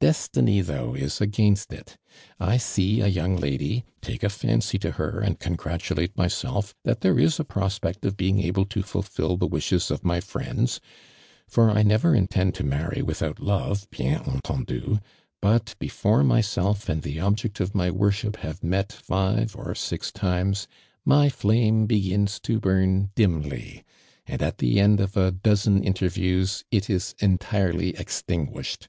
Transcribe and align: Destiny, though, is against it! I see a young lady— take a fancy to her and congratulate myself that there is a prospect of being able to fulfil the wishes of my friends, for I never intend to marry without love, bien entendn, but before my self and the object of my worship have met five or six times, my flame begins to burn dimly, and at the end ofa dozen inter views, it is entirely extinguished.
Destiny, 0.00 0.60
though, 0.60 0.94
is 0.94 1.20
against 1.20 1.72
it! 1.72 1.96
I 2.38 2.56
see 2.56 3.00
a 3.00 3.08
young 3.08 3.36
lady— 3.36 3.84
take 4.10 4.22
a 4.22 4.28
fancy 4.28 4.78
to 4.78 4.92
her 4.92 5.18
and 5.18 5.40
congratulate 5.40 6.16
myself 6.16 6.72
that 6.84 7.00
there 7.00 7.18
is 7.18 7.40
a 7.40 7.44
prospect 7.44 8.04
of 8.04 8.16
being 8.16 8.38
able 8.40 8.64
to 8.66 8.84
fulfil 8.84 9.36
the 9.36 9.48
wishes 9.48 9.90
of 9.90 10.04
my 10.04 10.20
friends, 10.20 10.78
for 11.48 11.68
I 11.68 11.82
never 11.82 12.14
intend 12.14 12.54
to 12.54 12.64
marry 12.64 13.02
without 13.02 13.40
love, 13.40 13.90
bien 13.90 14.20
entendn, 14.20 15.00
but 15.40 15.74
before 15.80 16.22
my 16.22 16.40
self 16.42 16.88
and 16.88 17.02
the 17.02 17.18
object 17.18 17.58
of 17.58 17.74
my 17.74 17.90
worship 17.90 18.36
have 18.36 18.62
met 18.62 18.92
five 18.92 19.56
or 19.56 19.74
six 19.74 20.12
times, 20.12 20.68
my 21.04 21.28
flame 21.28 21.86
begins 21.86 22.38
to 22.42 22.60
burn 22.60 23.10
dimly, 23.16 23.82
and 24.26 24.42
at 24.42 24.58
the 24.58 24.78
end 24.78 25.00
ofa 25.00 25.42
dozen 25.42 25.82
inter 25.82 26.08
views, 26.08 26.62
it 26.70 26.88
is 26.88 27.16
entirely 27.18 27.96
extinguished. 27.96 28.88